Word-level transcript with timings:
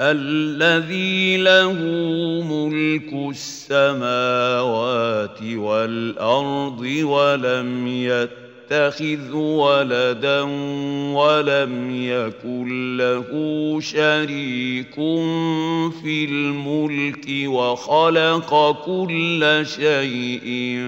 الذي 0.00 1.36
له 1.36 1.72
ملك 2.42 3.12
السماوات 3.30 5.42
والأرض 5.42 6.80
ولم 7.02 7.86
يتخذ 7.86 9.32
ولدا 9.34 10.42
ولم 11.18 11.90
يكن 11.90 12.96
له 12.96 13.26
شريك 13.80 14.94
في 16.02 16.24
الملك 16.30 17.26
وخلق 17.46 18.70
كل 18.86 19.62
شيء 19.66 20.78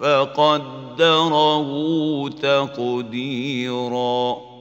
فقدره 0.00 1.68
تقديرا. 2.42 4.51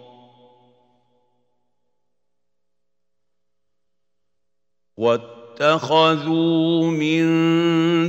واتخذوا 5.02 6.92
من 6.92 7.26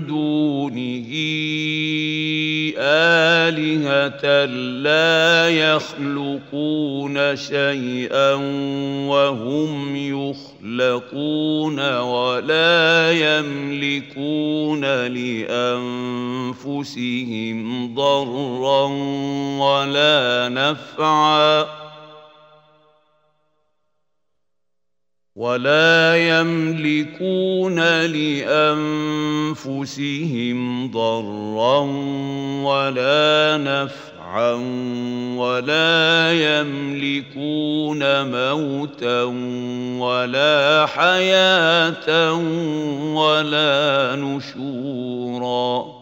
دونه 0.06 1.08
آلهة 2.78 4.44
لا 4.82 5.48
يخلقون 5.48 7.36
شيئا 7.36 8.34
وهم 9.08 9.96
يخلقون 9.96 11.98
ولا 11.98 13.12
يملكون 13.12 14.84
لأنفسهم 16.44 17.94
ضرا 17.94 18.86
ولا 19.58 20.48
نفعا 20.48 21.81
ولا 25.36 26.16
يملكون 26.16 27.80
لانفسهم 29.40 30.10
ضرا 30.90 31.78
ولا 32.64 33.56
نفعا 33.56 34.52
ولا 35.36 36.32
يملكون 36.32 38.02
موتا 38.30 39.22
ولا 40.04 40.86
حياه 40.86 42.34
ولا 43.14 44.16
نشورا 44.16 46.01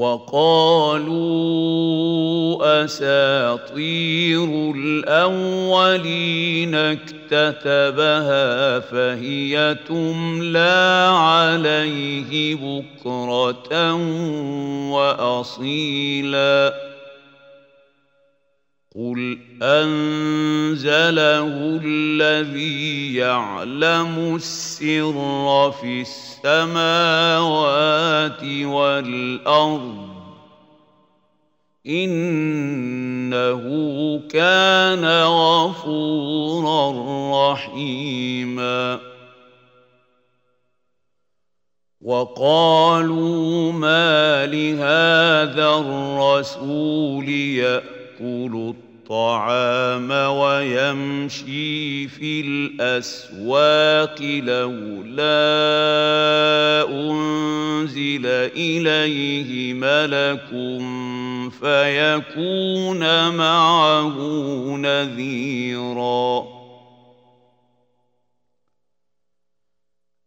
وقالوا 0.00 1.44
أساطير 2.84 4.72
الأولين 4.76 6.74
اكتتبها 6.74 8.78
فهي 8.80 9.76
تملى 9.88 11.08
عليه 11.12 12.54
بكرة 12.54 13.94
وأصيلا. 14.92 16.89
قل 18.96 19.38
انزله 19.62 21.46
الذي 21.84 23.14
يعلم 23.14 24.34
السر 24.36 25.72
في 25.80 26.00
السماوات 26.00 27.24
والارض 28.44 30.08
انه 31.86 33.62
كان 34.28 35.04
غفورا 35.24 36.90
رحيما 37.52 39.00
وقالوا 42.02 43.72
ما 43.72 44.46
لهذا 44.46 45.68
الرسول 45.68 47.28
يأتي 47.28 47.99
ياكل 48.20 48.74
الطعام 48.74 50.10
ويمشي 50.10 52.08
في 52.08 52.40
الاسواق 52.40 54.22
لولا 54.22 55.30
انزل 56.90 58.26
اليه 58.56 59.74
ملك 59.74 60.46
فيكون 61.60 63.34
معه 63.36 64.16
نذيرا 64.76 66.59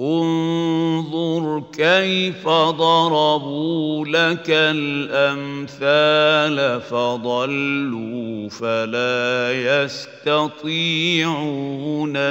انظر 0.00 1.62
كيف 1.72 2.48
ضربوا 2.48 4.06
لك 4.06 4.46
الأمثال 4.48 6.00
فضلوا 6.80 8.48
فلا 8.48 9.52
يستطيعون 9.84 11.16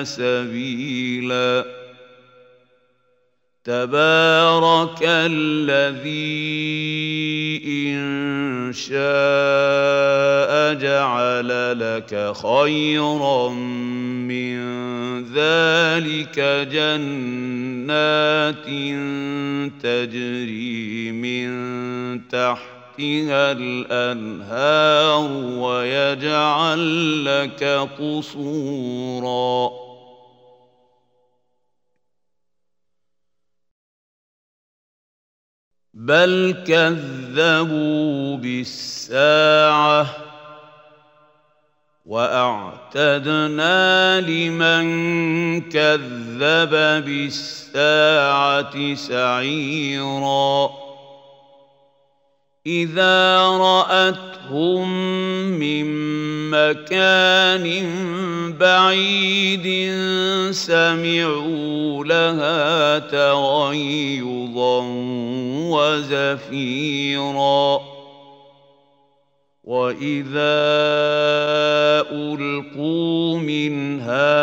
سبيلا. 0.05 1.65
تبارك 3.63 4.99
الذي 5.03 6.43
ان 7.65 8.73
شاء 8.73 10.73
جعل 10.73 11.79
لك 11.79 12.33
خيرا 12.35 13.49
من 13.49 14.63
ذلك 15.33 16.39
جنات 16.71 18.67
تجري 19.83 21.11
من 21.11 21.47
تحتها 22.27 23.51
الانهار 23.51 25.31
ويجعل 25.57 27.25
لك 27.25 27.63
قصورا 27.99 29.82
بل 35.93 36.63
كذبوا 36.67 38.37
بالساعة 38.37 40.05
واعتدنا 42.05 43.71
لمن 44.21 44.85
كذب 45.61 46.69
بالساعة 47.05 48.95
سعيرا 48.95 50.82
إذا 52.67 53.47
رأتهم 53.47 54.89
من 55.59 55.85
مكان 56.49 57.89
بعيد 58.59 59.91
سمعوا 60.51 62.05
لها 62.05 62.99
تغيظا 62.99 64.79
وزفيرا. 65.69 66.73
وإذا 69.63 70.63
ألقوا 72.11 73.37
منها 73.37 74.42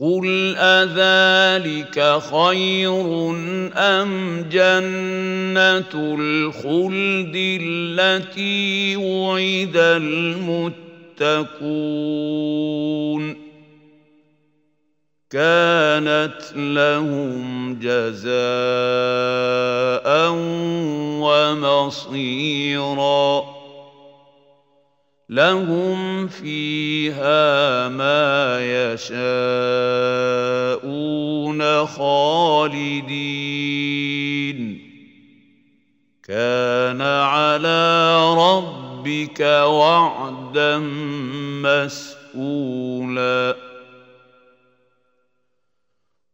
قل 0.00 0.54
اذلك 0.56 2.18
خير 2.30 3.30
ام 3.74 4.42
جنه 4.50 5.92
الخلد 5.94 7.34
التي 7.34 8.96
وعد 8.96 9.76
المتقون 9.76 11.38
كانت 15.30 16.38
لهم 16.56 17.74
جزاء 17.82 18.28
ومصيرا 22.38 23.57
لهم 25.28 26.26
فيها 26.26 27.88
ما 27.88 28.58
يشاءون 28.92 29.18
خالدين. 31.86 33.28
كان 36.28 37.02
على 37.02 38.16
ربك 38.34 39.40
وعدا 39.40 40.78
مسئولا 42.34 43.67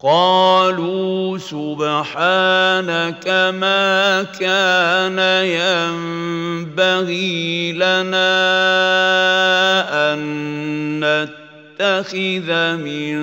قالوا 0.00 1.38
سبحانك 1.38 3.28
ما 3.56 4.22
كان 4.22 5.18
ينبغي 6.68 7.72
لنا 7.72 8.28
أن 10.12 10.20
نتخذ 11.00 12.76
من 12.76 13.16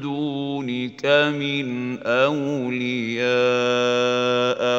دونك 0.00 1.06
من 1.36 1.98
أولياء 2.02 3.30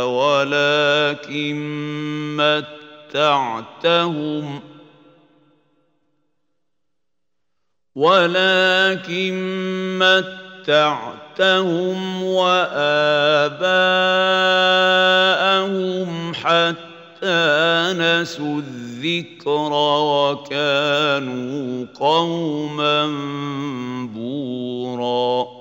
ولكن 0.07 1.55
متعتهم. 3.13 4.61
ولكن 7.95 9.33
متعتهم. 9.99 10.40
متعتهم 10.61 12.23
وآباءهم 12.23 12.73
حتى 16.33 17.93
نسوا 17.97 18.61
الذكر 18.61 19.69
وكانوا 20.43 21.85
قوما 21.99 23.07
بوراً. 24.13 25.60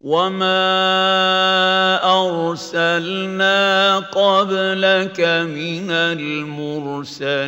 وما 0.00 0.54
ارسلنا 2.06 3.98
قبلك 3.98 5.20
من 5.50 5.90
المرسلين 5.90 7.40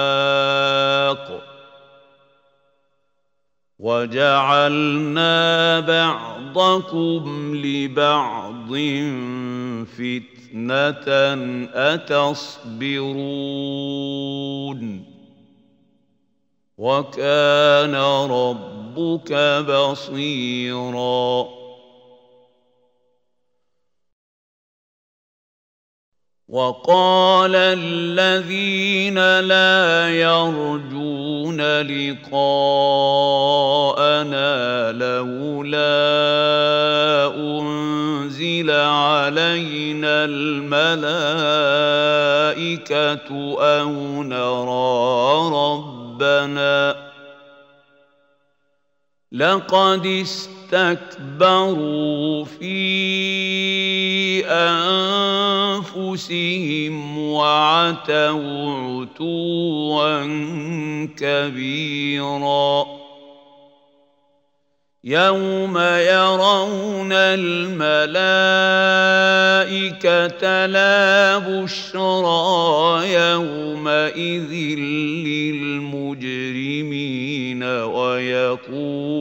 وجعلنا 3.82 5.80
بعضكم 5.80 7.56
لبعض 7.56 8.70
فتنة 9.86 11.08
أتصبرون 11.94 13.22
وكان 16.78 17.96
ربك 18.32 19.34
بصيراً 19.70 21.61
وقال 26.52 27.56
الذين 27.56 29.16
لا 29.40 30.10
يرجون 30.10 31.62
لقاءنا 31.82 32.52
لولا 34.92 35.92
أنزل 37.36 38.72
علينا 38.72 40.26
الملائكة 40.26 40.76
أو 43.60 44.24
نرى 44.24 45.50
ربنا. 45.56 46.96
لقد 49.32 50.06
استكبروا 50.06 51.26
في 52.46 52.82
أنفسهم 55.98 57.18
وعتوا 57.18 58.74
عتوا 59.20 60.24
كبيرا. 61.18 63.02
يوم 65.04 65.78
يرون 65.78 67.12
الملائكه 67.12 67.76
لا 70.66 71.38
بشرى 71.38 73.14
يومئذ 73.14 74.54
للمجرمين 75.52 76.32
ويقولون 77.64 79.14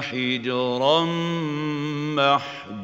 حجرا 0.00 1.04
محجورا 2.14 2.77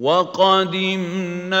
وقدمنا 0.00 1.60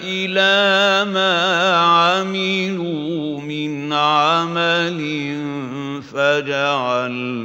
إلى 0.00 1.04
ما 1.12 1.76
عملوا 1.76 3.40
من 3.40 3.92
عمل 3.92 5.00
فجعلناه 6.08 7.44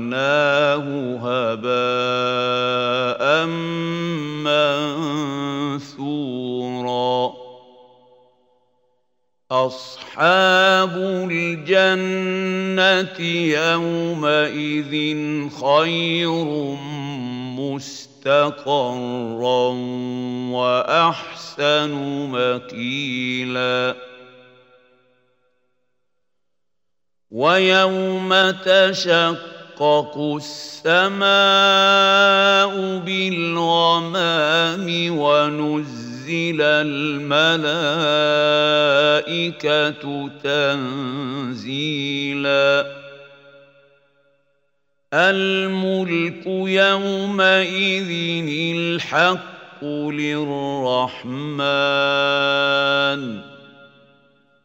هباء 1.20 1.64
منثورا. 5.80 6.40
أصحاب 9.52 10.94
الجنة 11.32 13.20
يومئذ 13.60 14.94
خير 15.50 16.50
مستقرا 18.20 19.70
وأحسن 20.52 21.92
مقيلا. 22.32 23.96
ويوم 27.32 28.50
تشقق 28.50 30.40
السماء 30.86 31.28
بالغمام 32.98 34.88
ونزل 35.18 36.62
الملائكة 36.62 37.50
تنزيلا. 40.44 41.40
الملك 45.13 46.46
يومئذ 46.48 48.12
الحق 48.78 49.84
للرحمن 49.84 51.39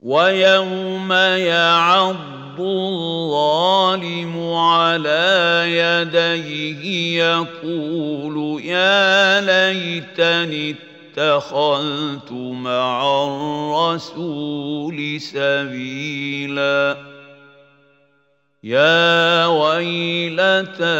ويوم 0.00 1.12
يعض 1.12 2.41
الظالم 2.62 4.54
على 4.54 5.64
يديه 5.66 6.82
يقول 7.24 8.62
يا 8.64 9.40
ليتني 9.40 10.76
اتخذت 11.16 12.32
مع 12.32 13.24
الرسول 13.24 15.20
سبيلا. 15.20 16.96
يا 18.64 19.46
ويلتى 19.46 20.92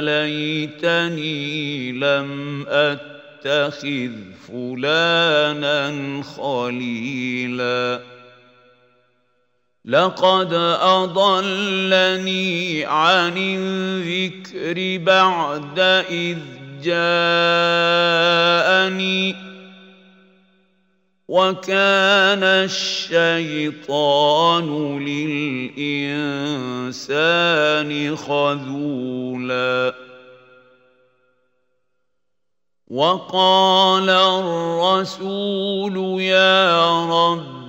ليتني 0.00 1.92
لم 1.92 2.64
أتخذ 2.68 4.12
فلانا 4.48 6.22
خليلا. 6.22 8.00
لقد 9.84 10.52
أضلني 10.80 12.84
عن 12.84 13.32
الذكر 13.36 15.04
بعد 15.04 15.78
إذ 16.10 16.38
جاءني 16.82 17.10
وكان 21.28 22.42
الشيطان 22.66 24.66
للإنسان 25.78 27.10
خذولا 28.16 29.94
وقال 32.90 34.10
الرسول 34.10 35.96
يا 36.20 37.06
رب 37.06 37.59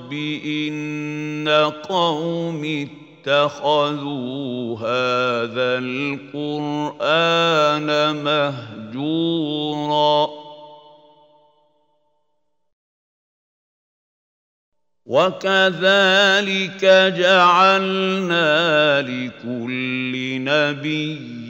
إن 0.46 1.72
قوم 1.90 2.88
اتخذوا 3.28 4.78
هذا 4.78 5.80
القرآن 6.36 7.90
مهجورا 8.24 9.62
وكذلك 15.06 16.86
جعلنا 17.18 19.02
لكل 19.02 20.12
نبي 20.44 21.42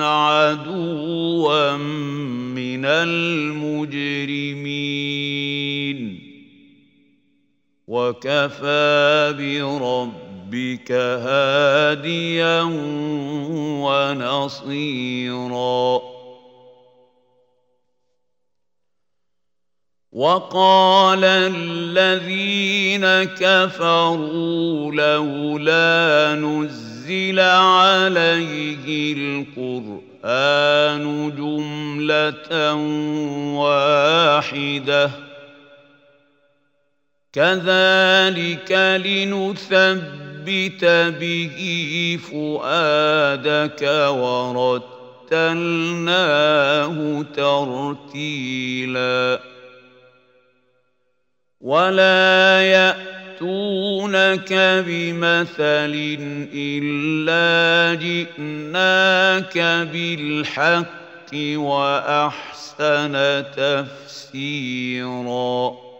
عدوا 0.00 1.76
من 1.76 2.84
المجرمين 2.84 3.94
وكفى 7.88 9.34
بربك 9.38 10.92
هاديا 10.92 12.62
ونصيرا. 13.84 16.00
وقال 20.12 21.24
الذين 21.24 23.06
كفروا 23.24 24.92
لولا 24.92 26.34
نزل 26.34 27.40
عليه 27.40 29.14
القرآن 30.24 31.36
جملة 31.36 32.74
واحدة. 33.54 35.23
كذلك 37.34 38.72
لنثبت 39.06 40.84
به 41.20 41.58
فؤادك 42.30 43.82
ورتلناه 45.32 47.24
ترتيلا. 47.36 49.40
ولا 51.60 52.62
يأتونك 52.62 54.52
بمثل 54.86 55.94
إلا 56.54 57.94
جئناك 57.94 59.58
بالحق 59.92 61.30
وأحسن 61.56 63.14
تفسيرا. 63.56 65.93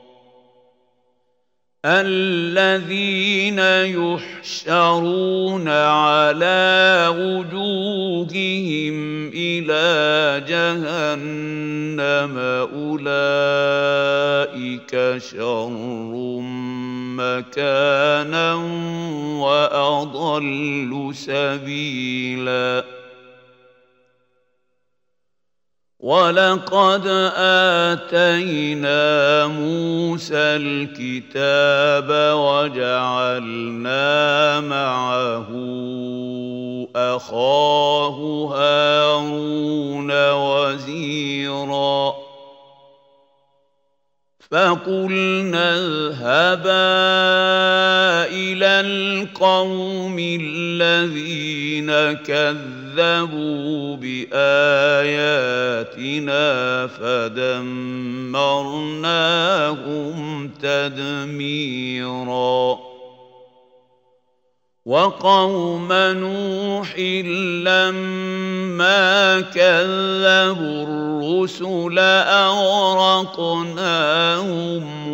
الذين 1.84 3.58
يحشرون 3.92 5.68
على 5.68 7.06
وجوههم 7.18 8.96
إلى 9.34 10.40
جهنم 10.48 12.38
أولئك 12.74 14.02
شر 15.18 16.40
مكانا 17.16 18.54
وأضل 19.44 21.10
سبيلا. 21.14 22.84
ولقد 26.04 27.06
اتينا 27.96 29.00
موسى 29.46 30.36
الكتاب 30.36 32.08
وجعلنا 32.36 34.00
معه 34.60 35.48
اخاه 36.96 38.18
هارون 38.52 40.10
وزيرا 40.32 41.33
فقلنا 44.54 45.66
اذهبا 45.74 46.94
إلى 48.30 48.70
القوم 48.86 50.16
الذين 50.18 51.90
كذبوا 52.22 53.96
بآياتنا 53.96 54.46
فدمرناهم 56.86 57.70
تدميرا. 60.62 62.14
وقوم 64.84 65.88
نوح 65.92 66.98
لما 67.64 69.40
كذبوا 69.40 70.84
الرسل 70.84 71.98
أغرقناهم 72.28 73.64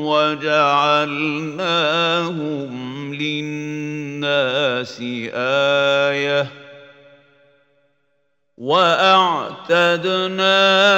وجعلناهم 0.04 1.30
للناس 3.14 5.00
آية 5.34 6.46
وأعتدنا 8.58 9.86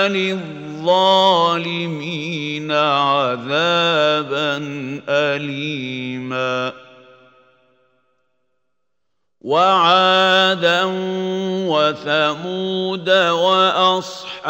للظالمين 0.09 0.73
عذابا 2.73 4.57
اليما 5.09 6.73
وعادا 9.43 10.83
وثمود 11.67 13.11
وأصحاب 13.11 14.49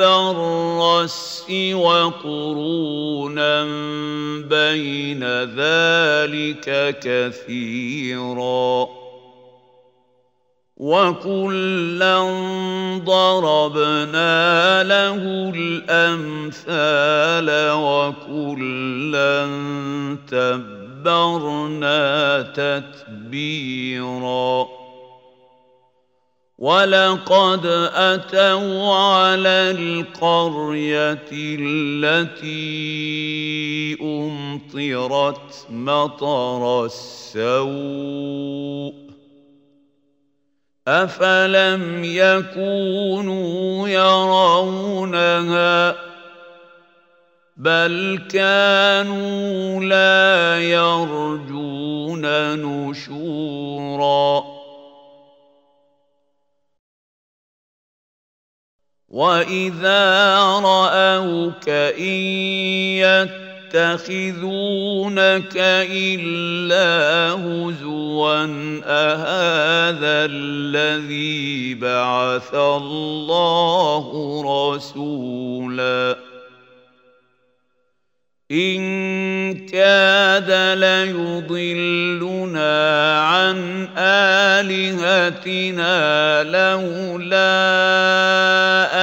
الرس 0.00 1.44
وقرونا 1.72 3.64
بين 4.38 5.24
ذلك 5.58 6.98
كثيرا 7.02 8.88
وكلا 10.76 12.18
ضربنا 13.04 14.82
له 14.82 15.52
الأمثال 15.54 17.50
وكلا 17.74 19.46
تبعا 20.28 20.83
دبرنا 21.04 22.42
تتبيرا 22.56 24.66
ولقد 26.58 27.66
اتوا 27.94 28.94
على 28.94 29.70
القريه 29.70 31.28
التي 31.32 32.54
امطرت 34.02 35.66
مطر 35.70 36.84
السوء 36.84 38.94
افلم 40.88 42.04
يكونوا 42.04 43.88
يرونها 43.88 45.94
بل 47.64 48.20
كانوا 48.28 49.80
لا 49.84 50.60
يرجون 50.60 52.22
نشورا 52.60 54.44
واذا 59.08 60.34
راوك 60.60 61.68
ان 61.68 62.20
يتخذونك 63.74 65.56
الا 65.90 67.32
هزوا 67.32 68.44
اهذا 68.84 70.24
الذي 70.30 71.74
بعث 71.74 72.54
الله 72.54 74.04
رسولا 74.74 76.33
إن 78.54 79.66
كاد 79.66 80.50
ليضلنا 80.78 82.30
عن 83.20 83.88
آلهتنا 83.98 85.92
لولا 86.42 87.54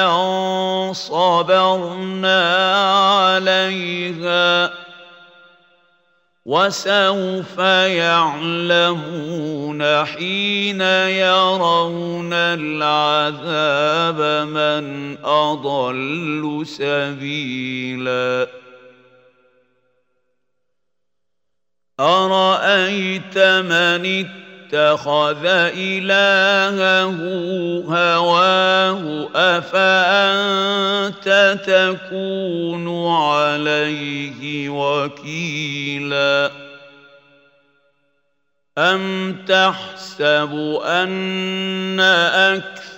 أن 0.04 0.94
صبرنا 0.94 2.74
عليها 3.20 4.72
وسوف 6.46 7.58
يعلمون 7.98 9.84
حين 10.06 10.82
يرون 10.82 12.34
العذاب 12.34 14.20
من 14.48 15.18
أضل 15.26 16.64
سبيلاً 16.66 18.61
أرأيت 22.02 23.38
من 23.38 24.26
اتخذ 24.74 25.46
إلهه 25.78 27.18
هواه 27.90 29.30
أفأنت 29.36 31.28
تكون 31.66 33.08
عليه 33.08 34.70
وكيلا 34.70 36.52
أم 38.78 39.36
تحسب 39.48 40.80
أن 40.86 42.00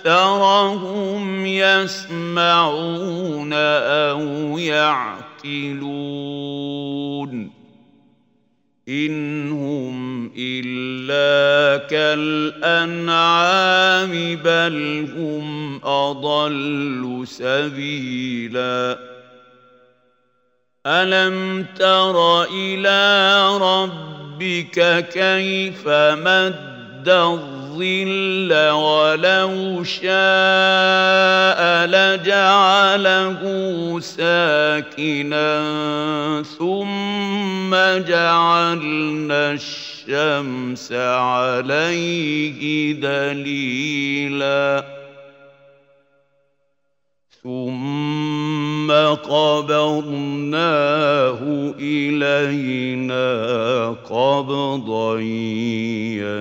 أكثرهم 0.02 1.46
يسمعون 1.46 3.52
أو 3.52 4.58
يعقلون 4.58 5.14
إن 8.88 9.52
هم 9.52 10.30
إلا 10.36 11.86
كالأنعام 11.86 13.20
بل 14.44 15.08
هم 15.16 15.80
أضل 15.84 17.22
سبيلا 17.26 18.98
ألم 20.86 21.66
تر 21.76 22.42
إلى 22.42 23.48
ربك 23.56 25.08
كيف 25.08 25.88
مد 25.88 27.08
ولو 28.72 29.84
شاء 29.84 31.60
لجعله 31.86 33.40
ساكنا 34.00 35.62
ثم 36.58 37.70
جعلنا 38.08 39.52
الشمس 39.52 40.92
عليه 40.92 42.92
دليلا 42.92 44.84
ثم 47.44 48.90
قبضناه 49.14 50.08
الينا 51.80 53.26
قبضا 53.90 55.20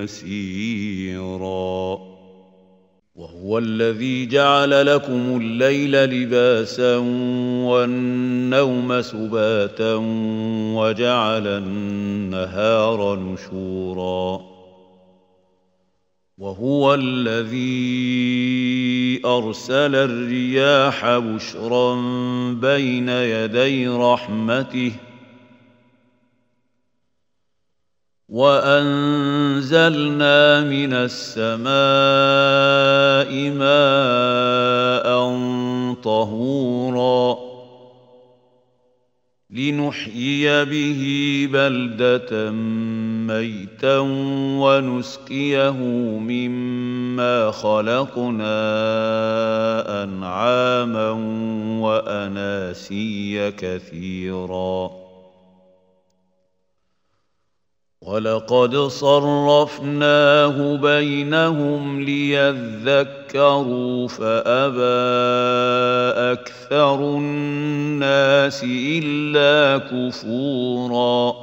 يسيرا. 0.03 1.99
وهو 3.15 3.57
الذي 3.57 4.25
جعل 4.25 4.85
لكم 4.85 5.41
الليل 5.41 6.05
لباسا 6.05 6.97
والنوم 7.67 9.01
سباتا 9.01 9.95
وجعل 10.75 11.47
النهار 11.47 13.15
نشورا. 13.15 14.41
وهو 16.37 16.93
الذي 16.93 18.42
أرسل 19.25 19.95
الرياح 19.95 21.17
بشرا 21.17 21.95
بين 22.51 23.09
يدي 23.09 23.87
رحمته 23.87 24.91
وأنزلنا 28.29 29.81
من 30.61 30.93
السماء 30.93 31.73
ماء 33.49 35.03
طهورا 36.03 37.37
لنحيي 39.49 40.65
به 40.65 41.03
بلدة 41.53 42.51
ميتا 43.27 43.99
ونسقيه 44.59 45.71
مما 46.19 46.82
مما 47.13 47.51
خلقنا 47.51 48.63
انعاما 50.03 51.09
واناسيا 51.81 53.53
كثيرا 53.57 54.91
ولقد 58.01 58.75
صرفناه 58.77 60.75
بينهم 60.75 62.01
ليذكروا 62.01 64.07
فابى 64.07 65.03
أكثر 66.31 67.17
الناس 67.17 68.63
الا 68.63 69.77
كفورا 69.77 71.42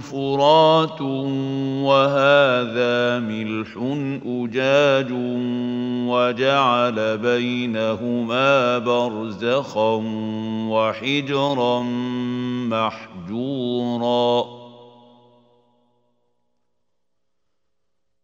فرات 0.00 1.00
وهذا 1.82 3.18
ملح 3.18 3.68
أجاج 4.26 5.12
وجعل 6.08 7.18
بينهما 7.18 8.78
برزخا 8.78 10.02
وحجرا 10.70 11.82
محجورا 12.70 14.55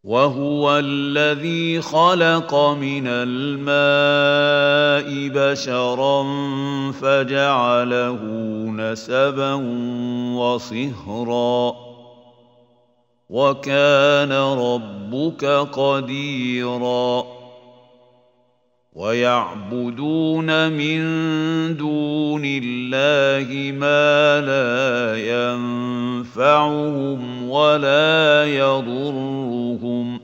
وهو 0.04 0.78
الذي 0.78 1.80
خلق 1.80 2.54
من 2.54 3.04
الماء 3.06 3.68
بشرا 5.28 6.22
فجعله 6.92 8.20
نسبا 8.76 9.54
وصهرا. 10.36 11.74
وكان 13.30 14.32
ربك 14.32 15.44
قديرا. 15.72 17.41
ويعبدون 18.92 20.72
من 20.72 21.00
دون 21.76 22.42
الله 22.44 23.72
ما 23.78 24.40
لا 24.40 25.16
ينفعهم 26.26 27.50
ولا 27.50 28.44
يضرهم. 28.46 30.20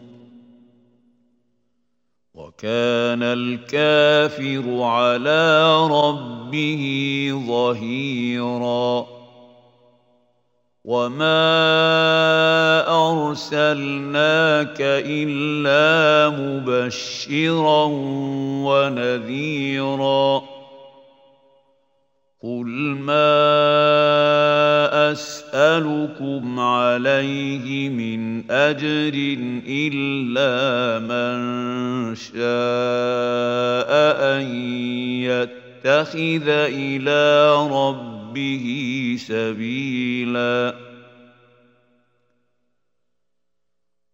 وكان 2.35 3.23
الكافر 3.23 4.83
على 4.83 5.87
ربه 5.87 7.33
ظهيراً. 7.49 9.18
وما 10.89 11.45
ارسلناك 12.89 14.81
الا 14.81 15.85
مبشرا 16.33 17.85
ونذيرا 18.65 20.43
قل 22.43 22.69
ما 23.05 23.29
اسالكم 25.13 26.61
عليه 26.61 27.89
من 27.89 28.51
اجر 28.51 29.13
الا 29.69 30.99
من 31.05 31.39
شاء 32.15 32.41
ان 34.37 34.47
يتخذ 35.29 36.49
إلى 36.49 37.53
ربه 37.71 38.18
ربه 38.29 39.17
سبيلا. 39.19 40.75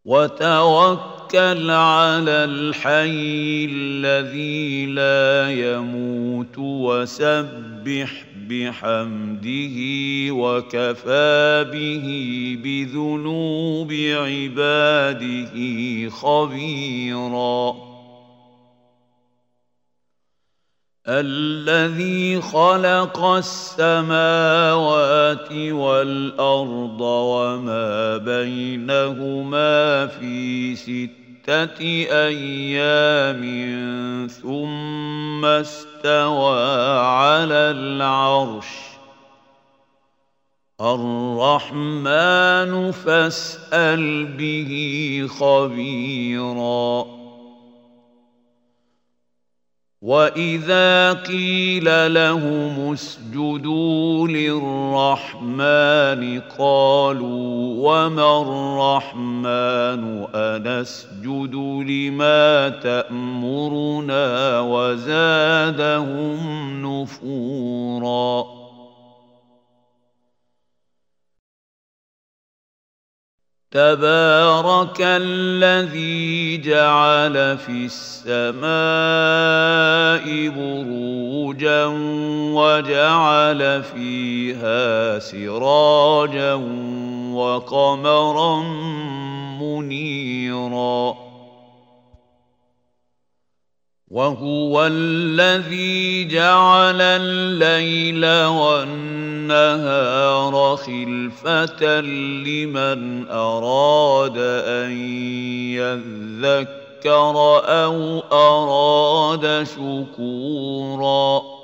وتوكل 0.05 1.71
على 1.71 2.45
الحي 2.45 3.69
الذي 3.71 4.87
لا 4.87 5.51
يموت 5.51 6.59
وسبح 6.59 8.25
بحمده 8.51 9.77
وكفى 10.35 11.67
به 11.73 12.07
بذنوب 12.65 13.93
عباده 13.93 15.55
خبيراً. 16.11 17.94
الذي 21.09 22.41
خلق 22.41 23.25
السماوات 23.25 24.73
والأرض 25.53 27.01
وما 27.01 28.17
بينهما 28.17 30.07
في 30.07 30.77
ستة 30.77 31.81
أيام 32.09 33.43
ثم 34.29 35.45
استوى 35.45 36.99
على 36.99 37.55
العرش. 37.55 38.67
الرحمن 40.81 42.13
فاسأل 42.93 44.25
به 44.25 45.27
خبيرا. 45.39 47.24
واذا 50.05 51.13
قيل 51.13 52.15
لهم 52.15 52.93
اسجدوا 52.93 54.29
للرحمن 54.29 55.61
قالوا 56.59 57.75
وما 57.79 58.43
الرحمن 58.43 60.27
انسجد 60.35 61.55
لما 61.89 62.69
تامرنا 62.69 64.61
وزادهم 64.61 66.39
نفورا 66.83 68.64
تبارك 73.75 74.97
الذي 75.01 76.57
جعل 76.59 77.59
في 77.59 77.91
السماء 77.91 78.65
بروجا 80.49 81.87
وجعل 82.55 83.83
فيها 83.83 85.19
سراجا 85.19 86.55
وقمرا 87.35 88.63
منيرا 89.61 91.24
وهو 94.15 94.87
الذي 94.87 96.25
جعل 96.25 97.01
الليل 97.01 98.27
والنهار 98.47 99.97
خلفة 100.77 102.01
لمن 102.47 103.29
أراد 103.31 104.39
أن 104.39 104.93
يذكر 105.75 107.35
أو 107.67 108.23
أراد 108.33 109.67
شكوراً 109.77 111.64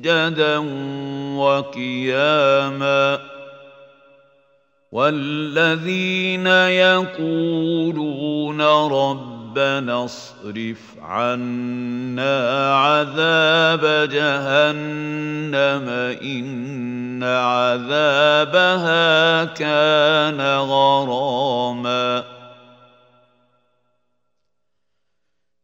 سجدا 0.00 0.58
وقياما 1.36 3.18
والذين 4.92 6.46
يقولون 6.86 8.60
ربنا 8.92 10.04
اصرف 10.04 10.78
عنا 11.02 12.74
عذاب 12.74 14.08
جهنم 14.10 15.88
إن 16.22 17.22
عذابها 17.22 19.44
كان 19.44 20.40
غراما 20.40 22.39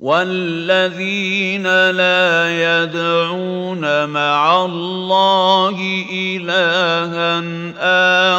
والذين 0.00 1.90
لا 1.90 2.50
يدعون 2.50 4.08
مع 4.08 4.64
الله 4.64 6.04
إلها 6.12 7.42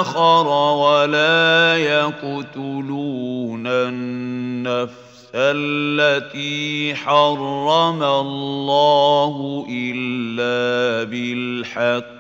آخر 0.02 0.48
ولا 0.48 1.78
يقتلون 1.78 3.68
النفس 3.68 5.06
التي 5.36 6.96
حرم 6.96 8.04
الله 8.04 9.66
إلا 9.70 11.04
بالحق 11.10 12.16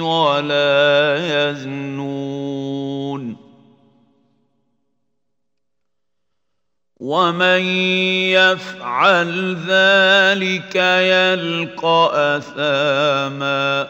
ولا 0.00 1.50
يزنون 1.50 3.43
ومن 7.04 7.62
يفعل 8.32 9.56
ذلك 9.68 10.76
يلقى 11.04 12.10
اثاما 12.36 13.88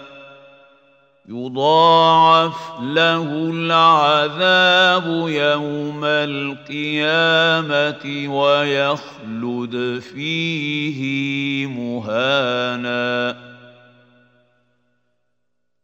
يضاعف 1.29 2.57
له 2.83 3.51
العذاب 3.55 5.07
يوم 5.29 6.05
القيامه 6.05 7.55
ويخلد 8.35 10.03
فيه 10.15 11.01
مهانا 11.67 13.37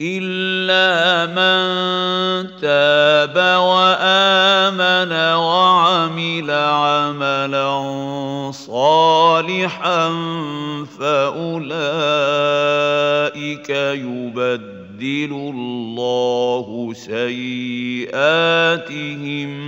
إلا 0.03 1.27
من 1.37 1.61
تاب 2.61 3.37
وآمن 3.61 5.13
وعمل 5.37 6.51
عملا 6.51 7.71
صالحا 8.51 10.09
فأولئك 10.99 11.71
يبدل 13.71 15.33
الله 15.33 16.93
سيئاتهم 16.95 18.21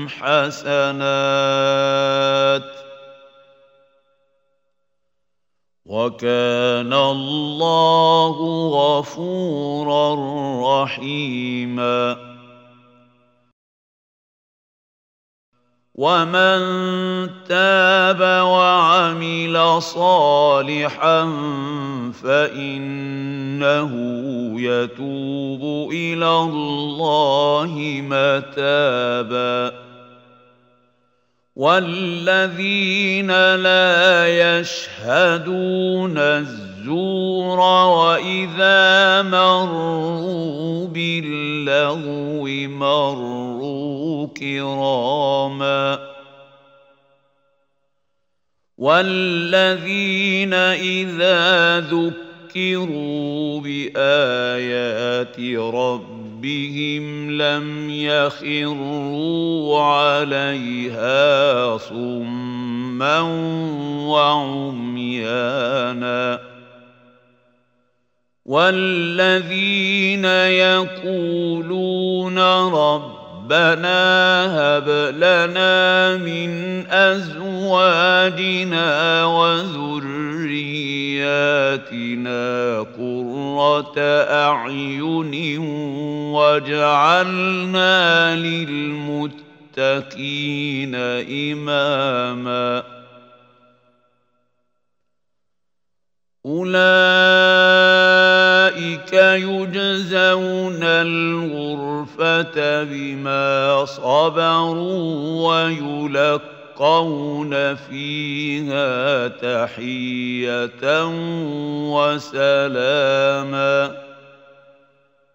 حسنات 0.09 1.13
وكان 5.93 6.93
الله 6.93 8.37
غفورا 8.73 10.15
رحيما. 10.85 12.17
ومن 15.95 16.61
تاب 17.49 18.21
وعمل 18.47 19.83
صالحا 19.83 21.21
فإنه 22.23 23.93
يتوب 24.61 25.93
إلى 25.93 26.39
الله 26.39 27.73
متابا. 28.09 29.92
والذين 31.57 33.31
لا 33.55 34.27
يشهدون 34.59 36.19
الزور 36.19 37.61
واذا 37.61 39.23
مروا 39.23 40.87
باللغو 40.87 42.45
مروا 42.69 44.27
كراما 44.27 45.99
والذين 48.79 50.55
اذا 50.55 51.81
ذكروا 51.81 53.61
بايات 53.61 55.41
ربهم 55.41 56.22
ربهم 56.43 57.31
لم 57.31 57.91
يخروا 57.91 59.81
عليها 59.81 61.77
صما 61.79 63.21
وعميانا 64.11 65.61
والذين 68.47 70.25
يقولون 70.65 72.39
رب 72.39 73.23
ربنا 73.43 74.47
هب 74.57 74.89
لنا 75.19 76.17
من 76.17 76.51
ازواجنا 76.91 78.45
وذرياتنا 81.23 82.81
قرة 82.81 83.99
أعين 84.31 85.59
واجعلنا 86.35 88.37
للمتقين 88.37 89.35
إماما. 91.53 92.83
أولئك 96.47 96.73
يجزون 99.13 100.83
الغرفة 100.83 102.83
بما 102.83 103.85
صبروا 103.85 105.49
ويلقون 105.49 106.62
فيها 107.75 109.29
تحية 109.29 111.05
وسلاما 111.95 114.03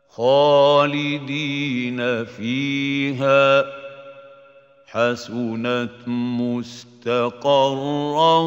خالدين 0.09 1.99
فيها 2.25 3.65
حسنت 4.87 6.07
مستقرا 6.07 8.37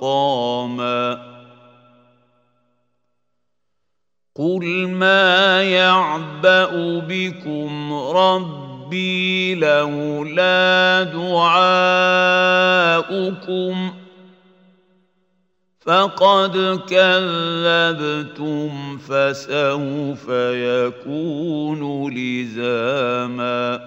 ومقاما 0.00 1.30
قل 4.36 4.88
ما 4.88 5.62
يعبأ 5.62 6.98
بكم 6.98 7.92
ربي 8.90 9.54
لولا 9.54 11.02
دعاؤكم 11.02 11.50
فقد 15.80 16.80
كذبتم 16.88 18.70
فسوف 18.98 20.28
يكون 20.52 22.12
لزاما 22.14 23.80